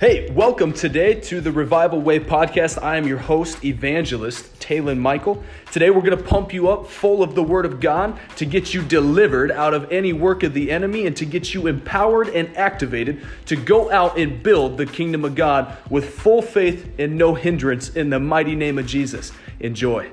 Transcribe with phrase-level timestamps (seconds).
[0.00, 2.80] Hey, welcome today to the Revival Way podcast.
[2.80, 5.42] I am your host, evangelist Talon Michael.
[5.72, 8.72] Today we're going to pump you up full of the Word of God to get
[8.72, 12.56] you delivered out of any work of the enemy and to get you empowered and
[12.56, 17.34] activated to go out and build the kingdom of God with full faith and no
[17.34, 19.32] hindrance in the mighty name of Jesus.
[19.58, 20.08] Enjoy.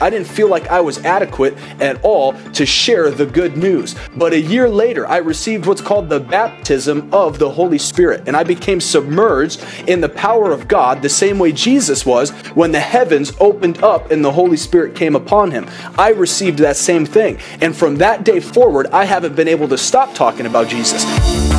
[0.00, 3.94] I didn't feel like I was adequate at all to share the good news.
[4.16, 8.36] But a year later, I received what's called the baptism of the Holy Spirit, and
[8.36, 12.80] I became submerged in the power of God the same way Jesus was when the
[12.80, 15.66] heavens opened up and the Holy Spirit came upon him.
[15.98, 17.38] I received that same thing.
[17.60, 21.49] And from that day forward, I haven't been able to stop talking about Jesus.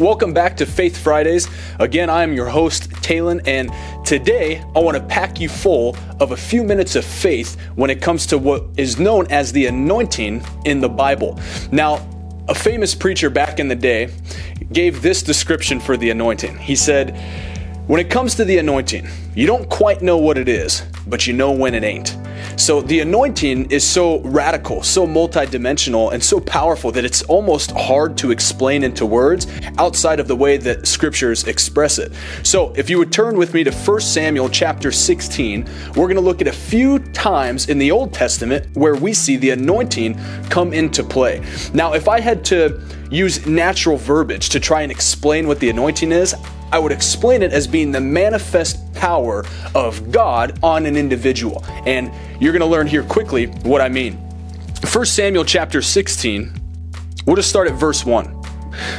[0.00, 1.46] Welcome back to Faith Fridays.
[1.78, 3.70] Again, I am your host, Talon, and
[4.04, 8.00] today I want to pack you full of a few minutes of faith when it
[8.00, 11.38] comes to what is known as the anointing in the Bible.
[11.70, 12.08] Now,
[12.48, 14.10] a famous preacher back in the day
[14.72, 16.56] gave this description for the anointing.
[16.56, 17.16] He said,
[17.86, 21.34] When it comes to the anointing, you don't quite know what it is, but you
[21.34, 22.16] know when it ain't.
[22.60, 28.18] So the anointing is so radical, so multidimensional, and so powerful that it's almost hard
[28.18, 29.46] to explain into words
[29.78, 32.12] outside of the way that scriptures express it.
[32.42, 36.20] So if you would turn with me to 1 Samuel chapter 16, we're going to
[36.20, 40.74] look at a few times in the Old Testament where we see the anointing come
[40.74, 41.42] into play.
[41.72, 42.78] Now, if I had to
[43.10, 46.34] use natural verbiage to try and explain what the anointing is,
[46.72, 51.64] I would explain it as being the manifest power of God on an individual.
[51.86, 54.14] And you're going to learn here quickly what I mean.
[54.92, 56.52] 1 Samuel chapter 16,
[57.26, 58.39] we'll just start at verse 1.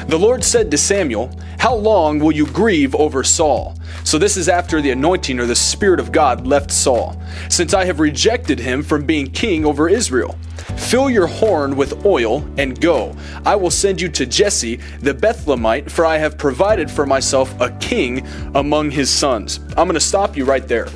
[0.07, 3.75] The Lord said to Samuel, How long will you grieve over Saul?
[4.03, 7.85] So, this is after the anointing or the Spirit of God left Saul, since I
[7.85, 10.37] have rejected him from being king over Israel.
[10.77, 13.15] Fill your horn with oil and go.
[13.45, 17.69] I will send you to Jesse the Bethlehemite, for I have provided for myself a
[17.79, 18.25] king
[18.55, 19.59] among his sons.
[19.69, 20.87] I'm going to stop you right there.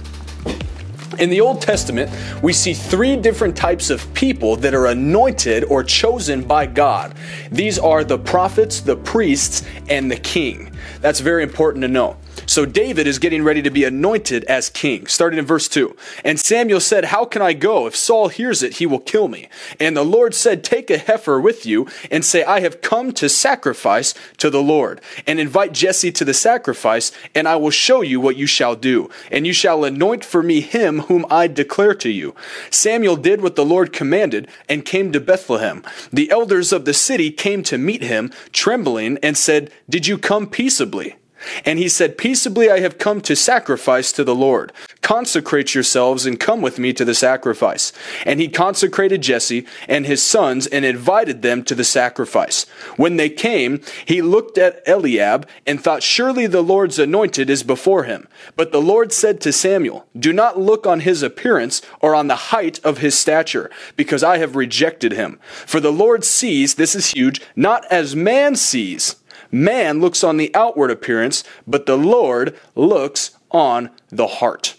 [1.20, 2.12] In the Old Testament,
[2.42, 7.14] we see three different types of people that are anointed or chosen by God.
[7.52, 10.72] These are the prophets, the priests, and the king.
[11.02, 12.18] That's very important to know.
[12.48, 15.96] So David is getting ready to be anointed as king, starting in verse 2.
[16.24, 17.88] And Samuel said, How can I go?
[17.88, 19.50] If Saul hears it, he will kill me.
[19.80, 23.30] And the Lord said, Take a heifer with you and say, I have come to
[23.30, 25.02] sacrifice to the Lord.
[25.26, 29.10] And invite Jesse to the sacrifice, and I will show you what you shall do.
[29.32, 32.36] And you shall anoint for me him whom I declare to you.
[32.70, 35.84] Samuel did what the Lord commanded and came to Bethlehem.
[36.14, 40.48] The elders of the city came to meet him, trembling, and said, Did you come
[40.48, 41.16] peaceably?
[41.64, 44.72] And he said, Peaceably I have come to sacrifice to the Lord.
[45.02, 47.94] Consecrate yourselves and come with me to the sacrifice.
[48.26, 52.66] And he consecrated Jesse and his sons and invited them to the sacrifice.
[52.98, 58.04] When they came, he looked at Eliab and thought, Surely the Lord's anointed is before
[58.04, 58.28] him.
[58.56, 62.36] But the Lord said to Samuel, Do not look on his appearance or on the
[62.36, 65.40] height of his stature, because I have rejected him.
[65.66, 69.16] For the Lord sees, this is huge, not as man sees
[69.56, 74.76] Man looks on the outward appearance, but the Lord looks on the heart.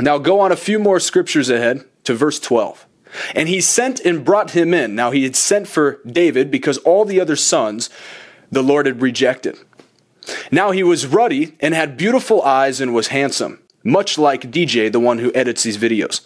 [0.00, 2.86] Now go on a few more scriptures ahead to verse 12.
[3.34, 4.94] And he sent and brought him in.
[4.94, 7.90] Now he had sent for David because all the other sons
[8.50, 9.58] the Lord had rejected.
[10.50, 15.00] Now he was ruddy and had beautiful eyes and was handsome much like DJ, the
[15.00, 16.20] one who edits these videos.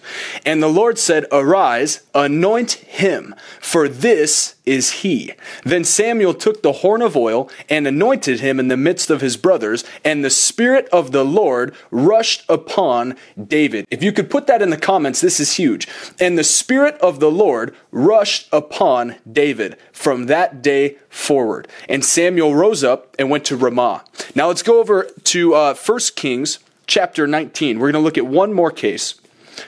[0.44, 5.32] And the Lord said, Arise, anoint him, for this is he.
[5.64, 9.36] Then Samuel took the horn of oil and anointed him in the midst of his
[9.36, 13.86] brothers, and the Spirit of the Lord rushed upon David.
[13.90, 15.88] If you could put that in the comments, this is huge.
[16.18, 21.68] And the Spirit of the Lord rushed upon David from that day forward.
[21.88, 24.04] And Samuel rose up and went to Ramah.
[24.34, 26.58] Now let's go over to uh, 1 Kings
[26.90, 27.78] chapter 19.
[27.78, 29.14] We're going to look at one more case.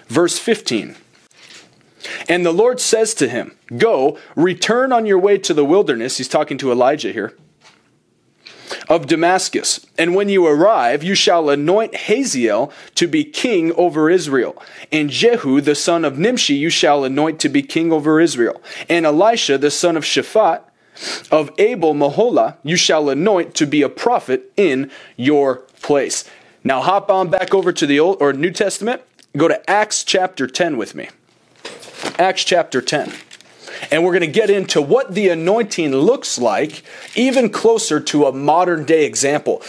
[0.09, 0.97] Verse 15.
[2.29, 6.19] And the Lord says to him, Go, return on your way to the wilderness.
[6.19, 7.33] He's talking to Elijah here
[8.89, 9.87] of Damascus.
[9.97, 14.61] And when you arrive, you shall anoint Hazael to be king over Israel.
[14.91, 18.61] And Jehu, the son of Nimshi, you shall anoint to be king over Israel.
[18.89, 20.63] And Elisha, the son of Shaphat,
[21.31, 26.25] of Abel Meholah, you shall anoint to be a prophet in your place.
[26.65, 29.03] Now hop on back over to the Old or New Testament.
[29.37, 31.09] Go to Acts chapter 10 with me.
[32.19, 33.13] Acts chapter 10.
[33.91, 36.83] And we're going to get into what the anointing looks like,
[37.17, 39.61] even closer to a modern day example.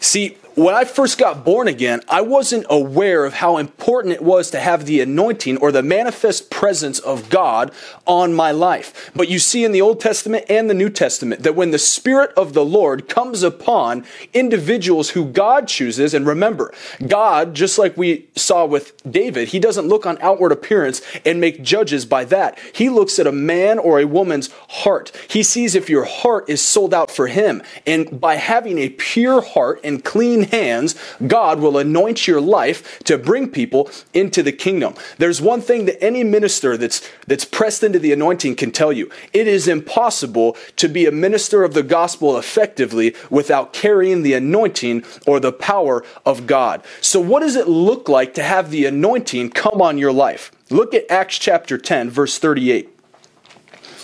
[0.00, 4.50] See, when I first got born again, I wasn't aware of how important it was
[4.50, 7.72] to have the anointing or the manifest presence of God
[8.06, 9.10] on my life.
[9.14, 12.32] But you see in the Old Testament and the New Testament that when the Spirit
[12.36, 14.04] of the Lord comes upon
[14.34, 16.72] individuals who God chooses, and remember,
[17.06, 21.62] God, just like we saw with David, he doesn't look on outward appearance and make
[21.62, 22.58] judges by that.
[22.74, 25.12] He looks at a man or a woman's heart.
[25.28, 27.62] He sees if your heart is sold out for him.
[27.86, 30.04] And by having a pure heart and
[30.42, 30.94] clean hands,
[31.26, 34.94] God will anoint your life to bring people into the kingdom.
[35.18, 39.10] There's one thing that any minister that's, that's pressed into the anointing can tell you.
[39.32, 45.04] It is impossible to be a minister of the gospel effectively without carrying the anointing
[45.26, 46.82] or the power of God.
[47.00, 50.52] So what does it look like to have the anointing come on your life?
[50.70, 52.91] Look at Acts chapter 10, verse 38.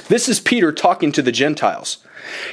[0.08, 1.98] This is Peter talking to the Gentiles.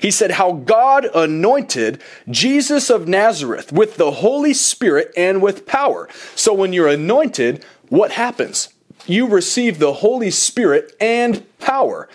[0.02, 6.08] He said, How God anointed Jesus of Nazareth with the Holy Spirit and with power.
[6.36, 8.70] So when you're anointed, what happens?
[9.08, 12.10] You receive the Holy Spirit and power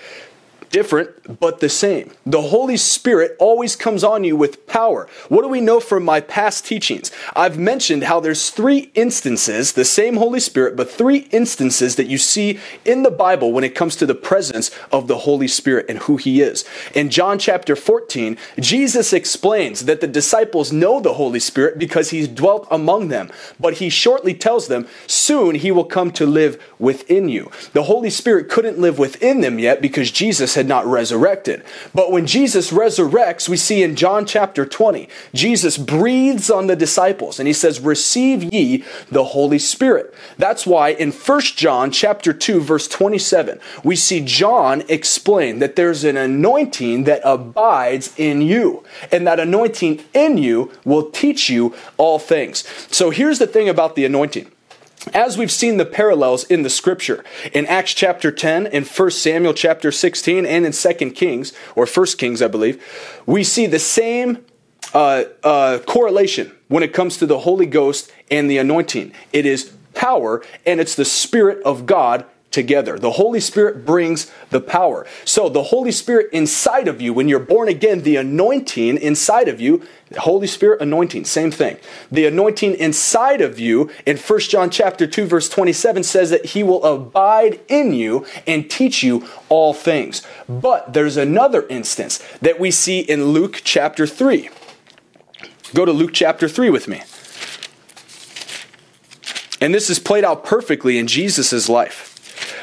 [0.71, 2.11] different but the same.
[2.25, 5.09] The Holy Spirit always comes on you with power.
[5.29, 7.11] What do we know from my past teachings?
[7.37, 12.19] I've mentioned how there's three instances, the same Holy Spirit, but three instances that you
[12.19, 16.01] see in the Bible when it comes to the presence of the Holy Spirit and
[16.01, 16.65] who he is.
[16.95, 22.29] In John chapter 14, Jesus explains that the disciples know the Holy Spirit because he's
[22.29, 27.29] dwelt among them, but he shortly tells them, soon he will come to live within
[27.29, 27.51] you.
[27.73, 31.65] The Holy Spirit couldn't live within them yet because Jesus had not resurrected.
[31.95, 37.39] But when Jesus resurrects, we see in John chapter 20, Jesus breathes on the disciples
[37.39, 40.13] and he says, Receive ye the Holy Spirit.
[40.37, 46.05] That's why in 1 John chapter 2, verse 27, we see John explain that there's
[46.05, 48.85] an anointing that abides in you.
[49.11, 52.65] And that anointing in you will teach you all things.
[52.95, 54.51] So here's the thing about the anointing
[55.15, 59.55] as we've seen the parallels in the scripture in acts chapter 10 in 1 samuel
[59.55, 62.83] chapter 16 and in 2 kings or 1 kings i believe
[63.27, 64.45] we see the same
[64.95, 69.13] uh, uh, correlation when it comes to the holy ghost and the anointing.
[69.33, 72.99] It is power and it's the spirit of god together.
[72.99, 75.07] The Holy Spirit brings the power.
[75.25, 79.61] So, the Holy Spirit inside of you, when you're born again, the anointing inside of
[79.61, 79.83] you,
[80.19, 81.77] Holy Spirit anointing, same thing.
[82.11, 86.65] The anointing inside of you in 1 John chapter 2 verse 27 says that he
[86.65, 90.27] will abide in you and teach you all things.
[90.49, 94.51] But there's another instance that we see in Luke chapter 3.
[95.75, 97.03] Go to Luke chapter 3 with me.
[99.61, 102.10] And this is played out perfectly in Jesus' life.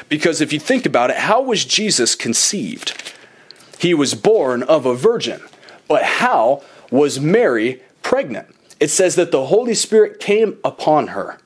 [0.08, 3.14] Because if you think about it, how was Jesus conceived?
[3.78, 5.40] He was born of a virgin.
[5.86, 8.54] But how was Mary pregnant?
[8.80, 11.38] It says that the Holy Spirit came upon her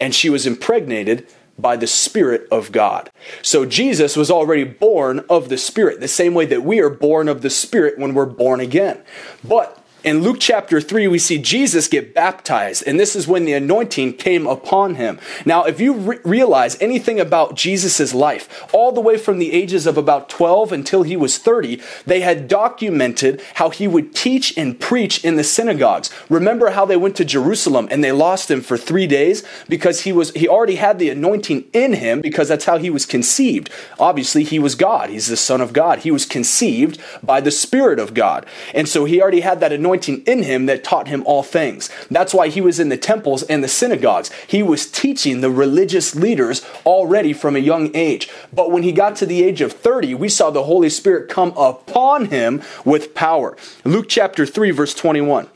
[0.00, 1.26] and she was impregnated
[1.58, 3.10] by the Spirit of God.
[3.42, 7.28] So Jesus was already born of the Spirit, the same way that we are born
[7.28, 9.02] of the Spirit when we're born again.
[9.44, 13.54] But in Luke chapter 3, we see Jesus get baptized, and this is when the
[13.54, 15.18] anointing came upon him.
[15.46, 19.86] Now, if you re- realize anything about Jesus' life, all the way from the ages
[19.86, 24.78] of about 12 until he was 30, they had documented how he would teach and
[24.78, 26.10] preach in the synagogues.
[26.28, 30.12] Remember how they went to Jerusalem and they lost him for three days because he
[30.12, 33.70] was he already had the anointing in him because that's how he was conceived.
[33.98, 35.08] Obviously, he was God.
[35.08, 36.00] He's the Son of God.
[36.00, 38.44] He was conceived by the Spirit of God.
[38.74, 41.88] And so he already had that anointing anointing in him that taught him all things.
[42.10, 44.30] That's why he was in the temples and the synagogues.
[44.46, 48.28] He was teaching the religious leaders already from a young age.
[48.52, 51.52] But when he got to the age of 30, we saw the Holy Spirit come
[51.56, 53.56] upon him with power.
[53.84, 55.48] Luke chapter 3, verse 21.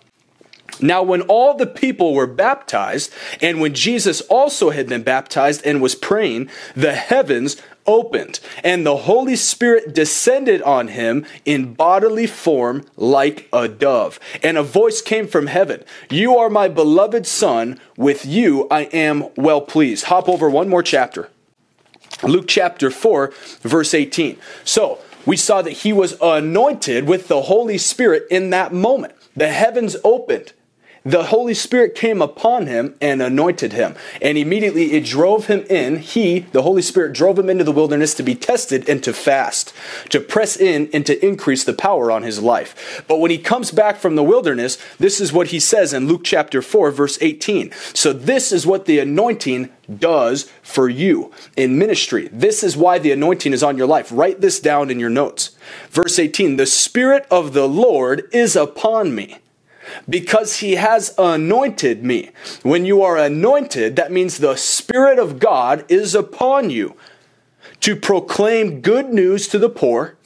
[0.81, 5.83] Now, when all the people were baptized, and when Jesus also had been baptized and
[5.83, 7.57] was praying, the heavens
[7.89, 14.21] opened, and the Holy Spirit descended on him in bodily form like a dove.
[14.43, 19.29] And a voice came from heaven You are my beloved Son, with you I am
[19.37, 20.05] well pleased.
[20.05, 21.31] Hop over one more chapter.
[22.23, 24.39] Luke chapter 4, verse 18.
[24.65, 29.15] So, we saw that he was anointed with the Holy Spirit in that moment.
[29.37, 30.53] The heavens opened
[31.09, 33.95] the Holy Spirit came upon him and anointed him.
[34.21, 35.97] And immediately it drove him in.
[35.97, 39.73] He, the Holy Spirit, drove him into the wilderness to be tested and to fast,
[40.11, 43.03] to press in and to increase the power on his life.
[43.09, 46.25] But when he comes back from the wilderness, this is what he says in Luke
[46.25, 47.73] chapter 4, verse 18.
[47.95, 52.29] So this is what the anointing does for you in ministry.
[52.31, 54.13] This is why the anointing is on your life.
[54.13, 55.57] Write this down in your notes.
[55.89, 59.39] Verse 18 The Spirit of the Lord is upon me
[60.09, 62.31] because he has anointed me.
[62.63, 66.97] When you are anointed, that means the Spirit of God is upon you
[67.81, 70.17] to proclaim good news to the poor,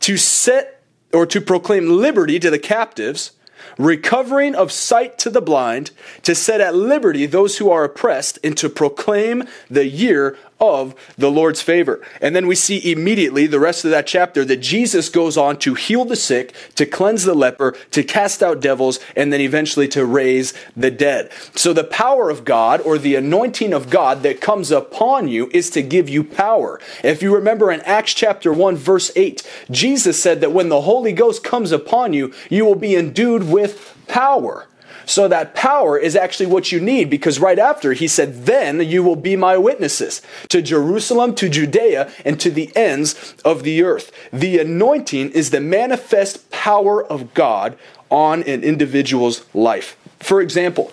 [0.00, 3.32] to set or to proclaim liberty to the captives,
[3.78, 5.90] recovering of sight to the blind,
[6.22, 11.30] to set at liberty those who are oppressed, and to proclaim the year of the
[11.30, 12.00] Lord's favor.
[12.20, 15.74] And then we see immediately the rest of that chapter that Jesus goes on to
[15.74, 20.04] heal the sick, to cleanse the leper, to cast out devils, and then eventually to
[20.04, 21.32] raise the dead.
[21.54, 25.70] So the power of God or the anointing of God that comes upon you is
[25.70, 26.80] to give you power.
[27.02, 31.12] If you remember in Acts chapter 1 verse 8, Jesus said that when the Holy
[31.12, 34.66] Ghost comes upon you, you will be endued with power.
[35.10, 39.02] So that power is actually what you need because right after he said, Then you
[39.02, 44.12] will be my witnesses to Jerusalem, to Judea, and to the ends of the earth.
[44.32, 47.76] The anointing is the manifest power of God
[48.08, 49.96] on an individual's life.
[50.20, 50.92] For example,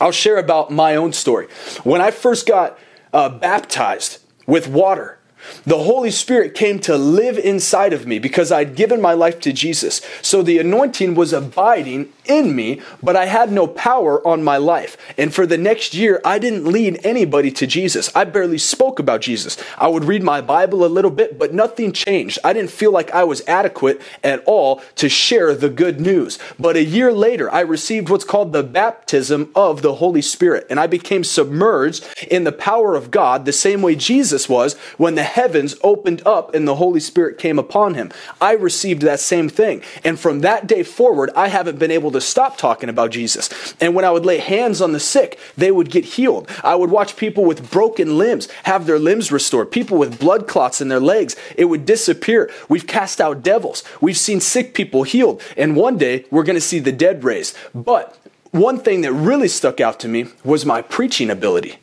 [0.00, 1.46] I'll share about my own story.
[1.84, 2.76] When I first got
[3.12, 5.20] uh, baptized with water,
[5.64, 9.52] the Holy Spirit came to live inside of me because I'd given my life to
[9.52, 10.00] Jesus.
[10.20, 14.96] So the anointing was abiding in me, but I had no power on my life.
[15.18, 18.14] And for the next year, I didn't lead anybody to Jesus.
[18.14, 19.56] I barely spoke about Jesus.
[19.78, 22.38] I would read my Bible a little bit, but nothing changed.
[22.44, 26.38] I didn't feel like I was adequate at all to share the good news.
[26.58, 30.78] But a year later, I received what's called the baptism of the Holy Spirit, and
[30.78, 35.22] I became submerged in the power of God the same way Jesus was when the
[35.32, 38.10] heavens opened up and the Holy Spirit came upon him.
[38.40, 39.82] I received that same thing.
[40.04, 43.74] And from that day forward, I haven't been able to stop talking about Jesus.
[43.80, 46.48] And when I would lay hands on the sick, they would get healed.
[46.62, 50.80] I would watch people with broken limbs have their limbs restored, people with blood clots
[50.80, 52.50] in their legs, it would disappear.
[52.68, 56.60] We've cast out devils, we've seen sick people healed, and one day we're going to
[56.60, 57.56] see the dead raised.
[57.74, 58.18] But
[58.50, 61.78] one thing that really stuck out to me was my preaching ability.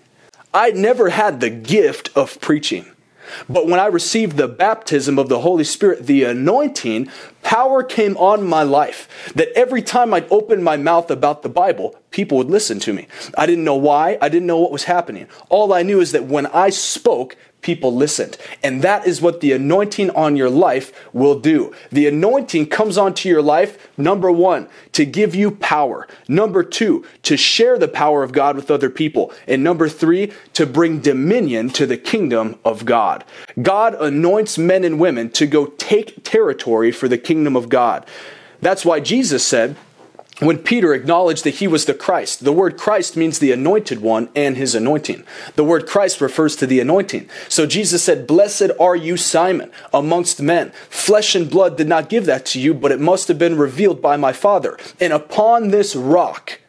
[0.53, 2.85] I'd never had the gift of preaching.
[3.47, 7.09] But when I received the baptism of the Holy Spirit, the anointing,
[7.43, 11.95] power came on my life that every time I'd open my mouth about the Bible,
[12.11, 13.07] people would listen to me.
[13.37, 15.27] I didn't know why, I didn't know what was happening.
[15.49, 18.37] All I knew is that when I spoke, people listened.
[18.63, 21.73] And that is what the anointing on your life will do.
[21.91, 26.07] The anointing comes onto your life, number one, to give you power.
[26.27, 29.33] Number two, to share the power of God with other people.
[29.47, 33.23] And number three, to bring dominion to the kingdom of God.
[33.61, 38.07] God anoints men and women to go take territory for the kingdom of God.
[38.59, 39.75] That's why Jesus said,
[40.39, 44.29] when Peter acknowledged that he was the Christ, the word Christ means the anointed one
[44.35, 45.23] and his anointing.
[45.55, 47.29] The word Christ refers to the anointing.
[47.49, 50.71] So Jesus said, Blessed are you, Simon, amongst men.
[50.89, 54.01] Flesh and blood did not give that to you, but it must have been revealed
[54.01, 54.77] by my Father.
[54.99, 56.59] And upon this rock,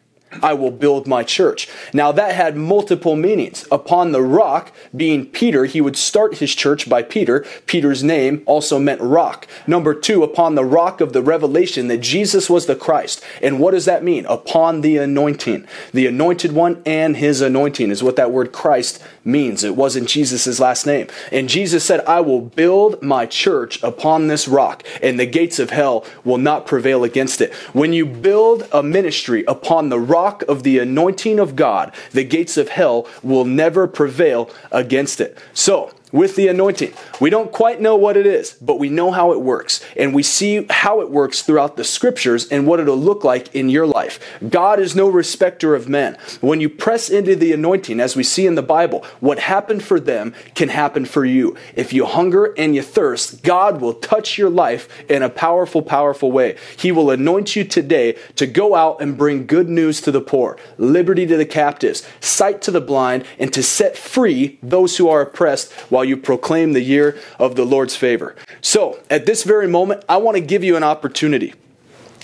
[0.41, 1.67] I will build my church.
[1.93, 3.65] Now that had multiple meanings.
[3.71, 7.45] Upon the rock, being Peter, he would start his church by Peter.
[7.65, 9.47] Peter's name also meant rock.
[9.67, 13.23] Number two, upon the rock of the revelation that Jesus was the Christ.
[13.41, 14.25] And what does that mean?
[14.25, 15.67] Upon the anointing.
[15.93, 19.63] The anointed one and his anointing is what that word Christ means.
[19.63, 21.07] It wasn't Jesus' last name.
[21.31, 25.69] And Jesus said, I will build my church upon this rock, and the gates of
[25.69, 27.53] hell will not prevail against it.
[27.73, 32.23] When you build a ministry upon the rock, rock of the anointing of God, the
[32.23, 35.37] gates of hell will never prevail against it.
[35.53, 36.93] So, with the anointing.
[37.19, 39.83] We don't quite know what it is, but we know how it works.
[39.95, 43.69] And we see how it works throughout the scriptures and what it'll look like in
[43.69, 44.19] your life.
[44.49, 46.17] God is no respecter of men.
[46.41, 49.99] When you press into the anointing, as we see in the Bible, what happened for
[49.99, 51.55] them can happen for you.
[51.75, 56.31] If you hunger and you thirst, God will touch your life in a powerful, powerful
[56.31, 56.57] way.
[56.77, 60.57] He will anoint you today to go out and bring good news to the poor,
[60.77, 65.21] liberty to the captives, sight to the blind, and to set free those who are
[65.21, 68.35] oppressed while while you proclaim the year of the Lord's favor.
[68.59, 71.53] So, at this very moment, I want to give you an opportunity.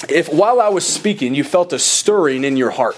[0.10, 2.98] If while I was speaking, you felt a stirring in your heart,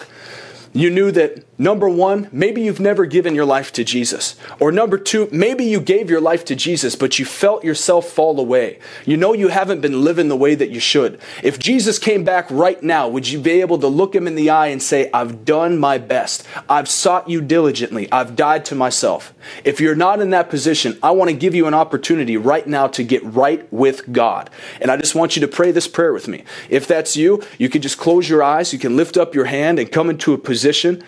[0.71, 4.37] you knew that Number one, maybe you've never given your life to Jesus.
[4.61, 8.39] Or number two, maybe you gave your life to Jesus, but you felt yourself fall
[8.39, 8.79] away.
[9.05, 11.19] You know you haven't been living the way that you should.
[11.43, 14.49] If Jesus came back right now, would you be able to look him in the
[14.49, 16.47] eye and say, I've done my best.
[16.69, 18.09] I've sought you diligently.
[18.09, 19.33] I've died to myself.
[19.65, 22.87] If you're not in that position, I want to give you an opportunity right now
[22.87, 24.49] to get right with God.
[24.79, 26.45] And I just want you to pray this prayer with me.
[26.69, 28.71] If that's you, you can just close your eyes.
[28.71, 31.03] You can lift up your hand and come into a position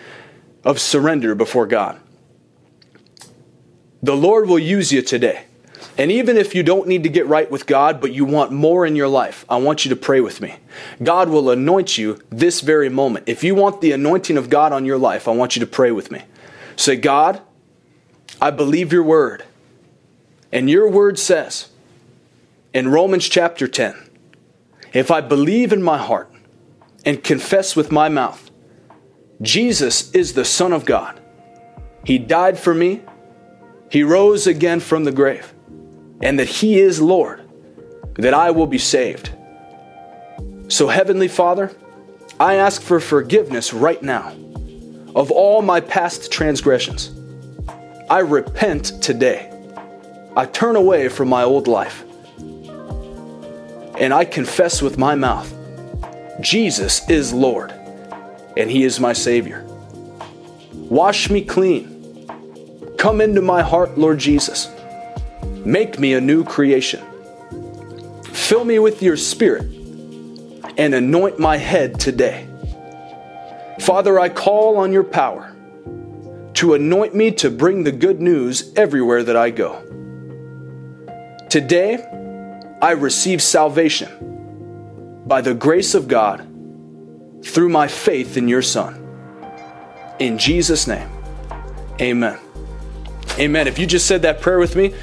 [0.64, 2.00] of surrender before God.
[4.02, 5.44] The Lord will use you today.
[5.98, 8.86] And even if you don't need to get right with God, but you want more
[8.86, 10.56] in your life, I want you to pray with me.
[11.02, 13.28] God will anoint you this very moment.
[13.28, 15.92] If you want the anointing of God on your life, I want you to pray
[15.92, 16.22] with me.
[16.76, 17.42] Say, God,
[18.40, 19.44] I believe your word.
[20.50, 21.68] And your word says
[22.72, 23.94] in Romans chapter 10
[24.92, 26.30] if I believe in my heart
[27.04, 28.50] and confess with my mouth
[29.42, 31.20] Jesus is the Son of God.
[32.04, 33.02] He died for me,
[33.90, 35.52] He rose again from the grave,
[36.22, 37.42] and that He is Lord,
[38.14, 39.30] that I will be saved.
[40.68, 41.72] So, Heavenly Father,
[42.38, 44.32] I ask for forgiveness right now
[45.14, 47.12] of all my past transgressions.
[48.08, 49.50] I repent today.
[50.36, 52.04] I turn away from my old life.
[53.98, 55.52] And I confess with my mouth
[56.40, 57.71] Jesus is Lord
[58.56, 59.64] and He is my Savior.
[60.72, 62.26] Wash me clean.
[62.98, 64.68] Come into my heart, Lord Jesus.
[65.64, 67.02] Make me a new creation.
[68.24, 69.62] Fill me with your Spirit
[70.76, 72.46] and anoint my head today.
[73.80, 75.54] Father, I call on your power
[76.54, 79.82] to anoint me to bring the good news everywhere that I go.
[81.48, 82.04] Today,
[82.80, 86.46] I receive salvation by the grace of God
[87.42, 88.98] through my faith in your Son.
[90.18, 91.08] In Jesus' name,
[92.00, 92.38] amen.
[93.38, 93.66] Amen.
[93.66, 94.94] If you just said that prayer with me,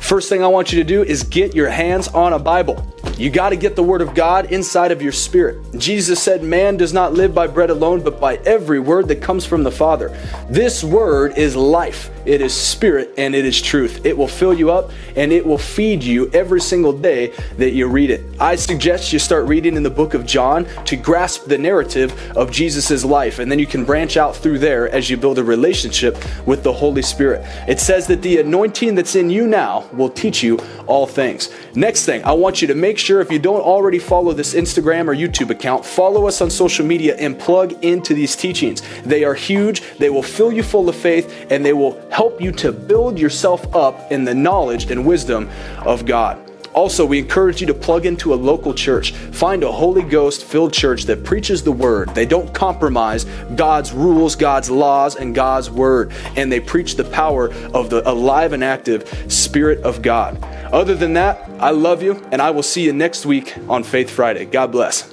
[0.00, 2.84] first thing I want you to do is get your hands on a Bible.
[3.16, 5.78] You got to get the Word of God inside of your spirit.
[5.78, 9.46] Jesus said, Man does not live by bread alone, but by every word that comes
[9.46, 10.08] from the Father.
[10.50, 14.04] This Word is life, it is spirit, and it is truth.
[14.04, 17.86] It will fill you up and it will feed you every single day that you
[17.86, 18.24] read it.
[18.40, 22.50] I suggest you start reading in the book of John to grasp the narrative of
[22.50, 26.18] Jesus' life, and then you can branch out through there as you build a relationship
[26.46, 27.46] with the Holy Spirit.
[27.68, 31.50] It says that the anointing that's in you now will teach you all things.
[31.76, 35.08] Next thing, I want you to make sure if you don't already follow this Instagram
[35.08, 38.82] or YouTube account, follow us on social media and plug into these teachings.
[39.04, 42.50] They are huge, they will fill you full of faith, and they will help you
[42.52, 45.50] to build yourself up in the knowledge and wisdom
[45.84, 46.40] of God.
[46.74, 49.12] Also, we encourage you to plug into a local church.
[49.12, 52.14] Find a Holy Ghost filled church that preaches the word.
[52.14, 56.12] They don't compromise God's rules, God's laws, and God's word.
[56.36, 60.42] And they preach the power of the alive and active Spirit of God.
[60.72, 64.10] Other than that, I love you, and I will see you next week on Faith
[64.10, 64.44] Friday.
[64.44, 65.08] God bless.